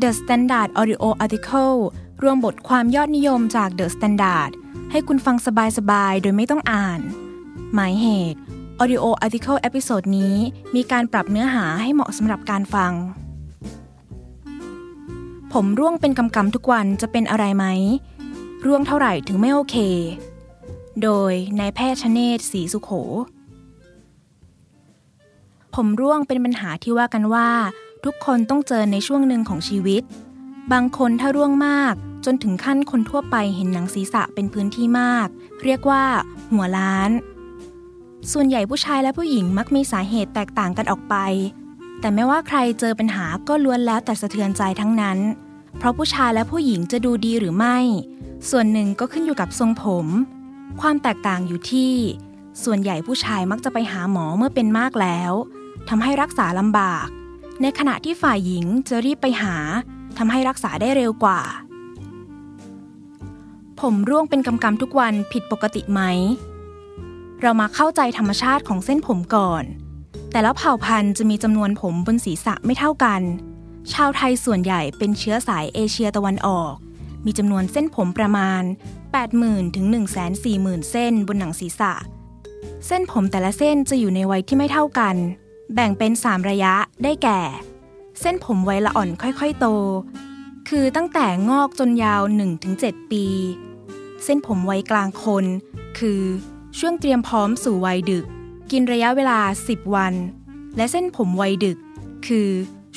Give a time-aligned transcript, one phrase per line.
[0.00, 1.76] The Standard Audio Article
[2.22, 4.50] รวมบทความยอดนิยมจาก The Standard
[4.90, 5.36] ให้คุณฟัง
[5.78, 7.00] สบาย ๆ โดยไม่ต้องอ่าน
[7.74, 8.38] หมายเหตุ
[8.80, 10.36] Audio Article episode นี้
[10.74, 12.92] มีการปรับเนื้อหาให้เหมาะสำหรับการฟัง
[15.52, 17.64] ผมร่วงเป็นกำกำทุกวันจะเป็นอะไรไหม
[18.66, 19.76] ร่วงเท่าไหร่ถึงไม่โอเค
[21.02, 22.90] โดยนายแพทย์ชเนษฎ์ ศรีสุโข
[25.74, 27.48] ผมร่วงเป็นปัญหาที่ว่ากันว่า
[28.08, 30.02] ทุกคนต้องเจอในช่วงหนึ่งของชีวิต
[30.72, 35.28] บางคนถ้าร่วงมาก จนถึงขั้นคนทั่วไปเห็นหนังศีรษะเป็นพื้นที่มาก
[35.64, 36.04] เรียกว่า
[36.52, 37.10] หัวล้าน
[38.32, 41.14] ส่วนใหญ่ผู้ชายและผู้หญิงมักมีสาเหตุแตกต่างกันออกไป
[42.00, 45.18] แต่ไม่ว่าใครเจอปัญหาก็ล้วนแล้วแต่สะเทือนใจทั้งนั้น
[45.78, 47.78] เพราะผู้ชายและผู้หญิงจะดูดีหรือไม่
[48.50, 50.06] ส่วนหนึ่งก็ขึ้นอยู่กับทรงผม
[50.80, 51.92] ความแตกต่างอยู่ที่
[52.64, 55.32] ส่วนใหญ่ผู้ชายมักจะไปหาหมอเมื่อเป็นมากแล้ว
[55.88, 57.08] ทำให้รักษาลำบาก
[57.62, 59.56] ในขณะที่ฝ่ายหญิงจะรีบไปหา
[60.18, 61.40] ทำให้รักษาได้เร็วกว่า
[63.80, 66.00] ผมร่วงเป็นกำกำทุกวันผิดปกติไหม
[67.40, 69.64] เรามาเข้าใจธรรมชาติของเส้นผมก่อน
[70.32, 73.22] แต่ละเผ่าพันธุ์จะมีจำนวนผมบนศีรษะไม่เท่ากัน
[73.92, 76.72] ชาวไทยส่วนใหญ่เป็นเชื้อสายเอเชียตะวันออก
[77.24, 78.62] มีจำนวนเส้นผมประมาณ
[79.18, 79.86] 80,000 ถึง
[80.38, 81.92] 140,000 เส้นบนหนังศีรษะ
[82.86, 85.16] เส้นผมแต่ละเส้นจะอยู่ในวัยที่ไม่เท่ากัน
[85.74, 86.74] แบ่งเป็น 3 ระยะ
[87.04, 87.40] ได้แก่
[88.20, 89.66] เส้นผมวัยละอ่อนค่อยๆโต
[90.68, 92.22] คือตั้งแต่งอกจนยาว
[92.66, 93.26] 1-7 ปี
[94.24, 95.44] เส้นผมวัยกลางคน
[95.98, 96.22] คือ
[96.78, 98.24] ช่วงเตรียมพร้อมสู่วัยดึก
[98.70, 100.14] กินระยะเวลา 10 วัน
[100.76, 101.78] และเส้นผมวัยดึก
[102.26, 102.48] คือ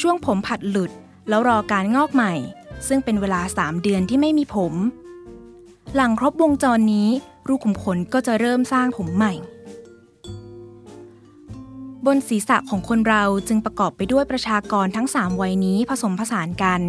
[0.00, 0.90] ช่วงผมผัดหลุด
[1.28, 2.32] แล้วรอการงอกใหม่
[2.88, 4.74] ซึ่งเป็นเวลา 3 เดือนที่ไม่มีผม
[5.94, 7.08] หลังครบวงจรนี้
[7.48, 9.32] รูขุมขนก็จะเริ่มสร้างผมใหม่
[12.06, 16.80] บนศีรษะของคนเราจึงประกอบไปด้วยประชากรทั้ง 3 วัยนี้ผสมผสานกัน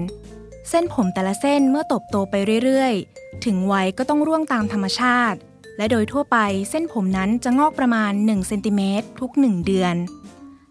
[0.69, 5.37] เส้นผมแต่ละเส้นเมื่อตบโตไปเรื่อยๆ ถึงวัยก็ต้องร่วงตามธรรมชาติ
[5.77, 6.37] และโดยทั่วไป
[6.69, 9.95] เส้นผมนั้นจะงอกประมาณ1เซนติเมตรทุก 1 เดือน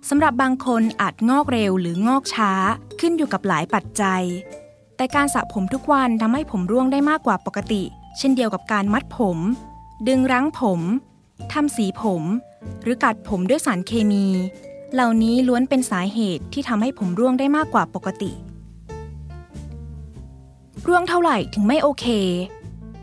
[0.08, 2.52] สำหรับบางคนอาจงอกเร็วหรืองอกช้า
[3.00, 4.22] ขึ้นอยู่กับหลายปัจจัย
[4.96, 7.82] แต่การสระผมทุกวันทำให้ผมร่วงได้มากกว่าปกติ
[8.18, 9.38] เช่นเดียวกับการมัดผม
[10.08, 10.80] ดึงรั้งผม
[11.52, 12.22] ทำสีผม
[12.82, 14.26] หรือกัดผมด้วยสารเคมี
[14.94, 18.32] เหล่านี้ล้วนเป็นสาเหตุที่ทำให้ผมร่วงได้มากกว่าปกติ
[20.86, 22.06] ร่วงเท่าไหร่ถึงไม่โอเค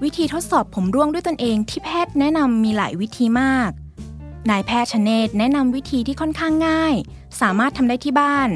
[0.04, 3.72] วิธีทดสอบผมร่วงด้วยตนเองที่แพทย์แนะนำมีหลายวิธีมาก
[4.50, 6.94] นายแพทย์ชเนตแนะนำวิธีที่ค่อนข้างง่าย
[7.42, 8.50] สามารถทำได้ที่บ้าน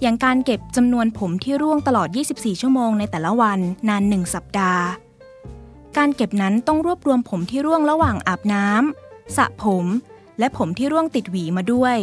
[0.00, 3.58] อย่างการเก็บจำนวนผมที่ร่วงตลอด 24 ชั่วโมงในแต่ละวัน
[3.88, 4.84] นาน1สัปดาห์
[5.96, 9.86] การเก็บนั้นต้องรวบรวมผมที่ร่วงระหว่างอาบน้ำ สระผม
[10.38, 11.96] และผมที่ร่วงติดหวีมาด้วย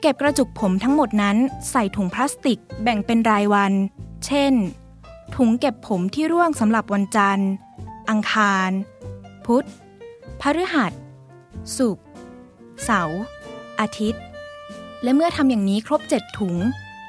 [0.00, 1.36] เก็บกระจุกผมทั้งหมดนั้น
[1.70, 3.72] ใส่ถุงพลาสติกแบ่งเป็นรายวัน
[4.26, 4.54] เช่น
[5.36, 7.50] ถุงเก็บผมที่ร่วงสำหรับวันจันทร์
[8.10, 8.70] อังคาร
[9.46, 9.66] พุธ
[10.40, 10.92] พฤหัส
[11.76, 12.06] ศุกร์
[12.84, 13.22] เสาร์
[13.80, 14.22] อาทิตย์
[15.02, 16.56] และเมื่อทำอย่างนี้ครบ7ถุง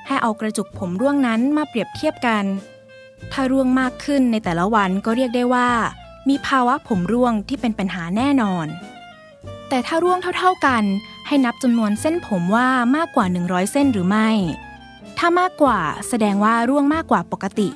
[0.07, 2.45] ให้เอากระจุกผมร่วงนั้นมาเปรียบเทียบกัน
[3.31, 5.69] ถ้าร่วงมากขึ้นในแต่ละวันก็เรียกได้ว่า
[6.29, 8.67] มีภาวะผมร่วงที่เป็นปัญหาแน่นอน
[9.69, 10.83] แต่ถ้าร่วงเท่า ๆกัน
[11.28, 14.29] ให้นับจำนวนเส้นผมว่ามากกว่า 100 เส้นหรือไม่
[15.17, 17.69] ถ้ามากกว่าแสดงว่าร่วงมากกว่าปกติ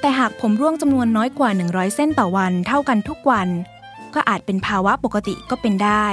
[0.00, 3.48] แต่หากผมร่วงจำนวนน้อยกว่า 100 เส้นต่อวันเท่ากันทุกวัน
[4.14, 6.06] ก็อาจเป็นภาวะปกติก็เป็นได้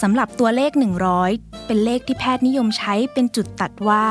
[0.00, 0.72] สำหรับตัวเลข
[1.18, 4.06] 100 เป็นเลขที่แพทย์นิยมใช้เป็นจุดตัดว่า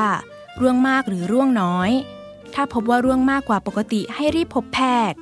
[0.60, 1.90] ร่วงมากหรือร่วงน้อย
[2.54, 5.18] ถ้าพบว่าร่วงมากกว่าปกติให้รีบพบแพทย์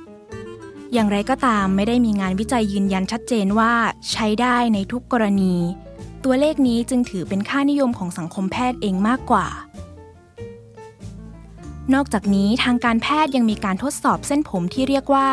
[0.93, 3.73] อย่างไรก็ตามไม่ได้มีงานวิจัยยืนยันชัดเจนว่า
[4.11, 5.55] ใช้ได้ในทุกกรณี
[6.23, 9.47] ตัวเลขนี้จึงถือเป็นค่านิยมของสังคมแพทย์เองมากกว่า
[11.93, 15.29] นอกจากนี้ทางการแพทย์ยังมีการทดสอบเส้นผมที่เรียกว่า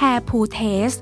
[0.00, 0.98] hair pull test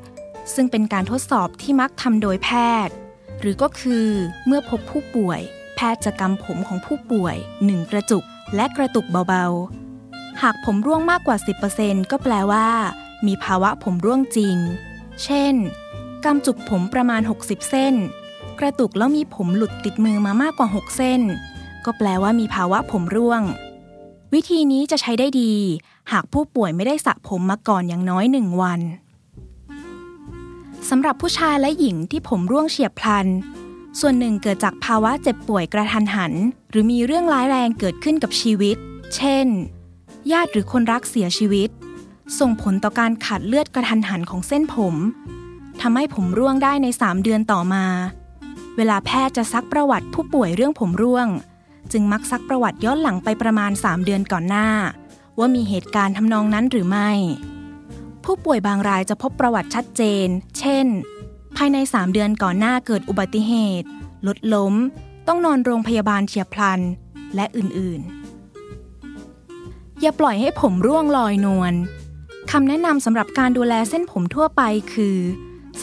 [0.55, 2.51] ซึ่งเป็นการทดสอบที่มักทำโดยแพ
[2.87, 2.95] ทย์
[3.41, 4.07] หรือก็คือ
[4.47, 5.41] เมื่อพบผู้ป่วย
[5.77, 11.37] แพทย์จะกำผมของผู้ป่วยหนึ่งกระจุกและกระตุกเบาๆ หากผมร่วงมากกว่า
[11.75, 12.69] 10%ก็แปลว่า
[13.27, 14.57] มีภาวะผมร่วงจริง
[15.25, 15.55] เช่น
[16.25, 17.95] กำจุกผมประมาณ 60 เส้น
[18.59, 21.21] กระตุกแล้วมีผมหลุดติดมือมามากกว่า 6 เส้น
[21.85, 23.43] ก็แปลว่ามีภาวะผมร่วง
[24.35, 25.53] วิธีนี้จะใช้ได้ดี
[26.13, 28.81] หากผู้ป่วยไม่ได้สระผมมาก่อนอย่างน้อยหนึ่งวัน
[30.89, 33.27] สำหรับผู้ชายและหญิงที่ผมร่วงเฉียบพลัน
[34.01, 36.33] ส่วนหนึ่งเกิดจากภาวะเจ็บป่วยกระทันหัน
[36.71, 38.77] หรือมีเรื่องร้ายแรงเกิดขึ้นกับชีวิต
[39.17, 39.47] เช่น
[40.33, 41.71] ญาติหรือคนรักเสียชีวิต
[42.39, 44.95] ส่งผลต่อการขาดเลือดกระทันหันของเส้นผม
[45.81, 47.85] ทำให้ผมร่วงได้ใน 3 เดือนต่อมา
[48.77, 51.29] เวลาแพทย์จะซักประวัติผู้ป่วยเรื่องผมร่วง
[51.93, 54.69] จึงมักซักประวัติย้อนหลังไปประมาณ 3 เดือนก่อนหน้า
[55.39, 57.11] ว่ามีเหตุการณ์ทำนองนั้นหรือไม่
[58.25, 60.27] ผู้ป่วยบางรายจะพบประวัติชัดเจน
[60.59, 60.87] เช่น
[61.57, 63.89] ภายใน 3 เดือนก่อนหน้าเกิดอุบัติเหตุ
[64.27, 64.75] รถล้ม
[65.27, 66.81] ต้องนอนโรงพยาบาลเฉียบพลัน
[67.35, 71.75] และอื่นๆ อย่าปล่อยให้ผมร่วงลอยนวล
[72.59, 74.63] คำแนะนำสำหรับการดูแลเส้นผมทั่วไป
[74.93, 75.19] คือ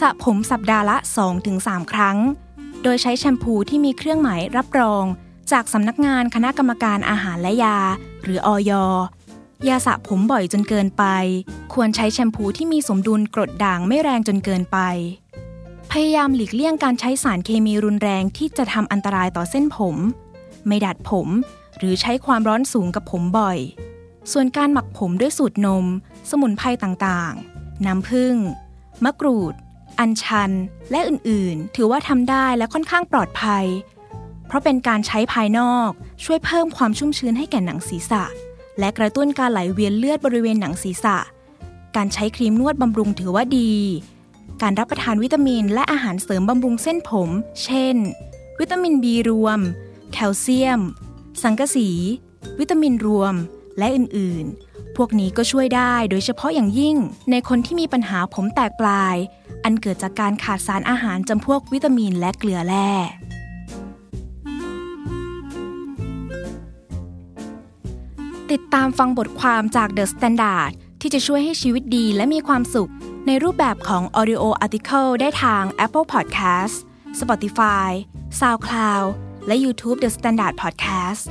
[0.02, 0.96] ระผมสัปดาห์ละ
[1.44, 2.18] 2-3 ครั้ง
[2.82, 5.04] โดยใช้แชมพูที่มีเครื่องหมายรับรอง
[5.52, 7.78] จากสำนักงานคณะกรรมการอาหารและยา
[8.22, 8.72] หรืออย
[9.68, 11.04] ยาสระผมบ่อยจนเกินไป
[11.72, 14.78] ควรใช้แชมพูที่มีสมดุลกรดด่างไม่แรงจนเกินไป
[15.90, 19.96] พยายามหลีกเลี่ยงการใช้สารเคมีรุนแรงที่จะทำอันตรายต่อเส้นผม
[20.66, 21.28] ไม่ดัดผม
[21.78, 23.58] หรือใช้ความร้อนสูงกับผมบ่อย
[24.32, 25.86] ส่วนการหมักผมด้วยสูตรนม
[26.30, 28.34] สมุนไพรต่างๆ น้ำผึ้ง
[29.04, 29.54] มะกรูด
[30.00, 30.50] อัญชัน
[30.90, 33.64] และอื่นๆ ถือว่าทำได้และค่อนข้างปลอดภัย
[34.46, 35.90] เพราะเป็นการใช้ภายนอก
[36.24, 38.24] ช่วยเพิ่มความชุ่มชื้นให้แก่หนังศีรษะ
[38.78, 41.16] และกระตุ้นการไหลเวียนเลือดบริเวณหนังศีรษะ
[41.96, 43.72] การใช้ครีมนวดบำรุงถือว่าดี
[44.62, 47.30] การรับประทานวิตามิน และอาหารเสริมบำรุงเส้นผม
[47.64, 47.96] เช่น
[48.60, 49.60] วิตามินบีรวม
[50.12, 50.80] แคลเซียม
[51.42, 51.88] สังกะสี
[52.58, 53.34] วิตามินรวม
[53.78, 56.96] และอื่นๆ พวกนี้ก็ช่วยได้โดยเฉพาะอย่างยิ่ง
[57.30, 59.16] ในคนที่มีปัญหาผมแตกปลาย
[59.64, 62.92] อันเกิดจากการขาดสารอาหารจำพวกวิตามินและเกลือแร่
[68.52, 70.70] ติดตามฟังบทความจาก The Standard
[71.00, 72.90] ที่จะช่วยให้ชีวิตดีและมีความสุข
[73.26, 76.74] ในรูปแบบของ audio article ได้ทาง Apple Podcast
[77.20, 77.90] Spotify
[78.40, 79.06] SoundCloud
[79.46, 81.24] และ YouTube The Standard Podcast